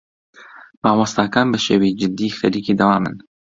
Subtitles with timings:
[0.83, 3.15] مامۆستاکان بەشێوەی جدی خەریکی دەوامن.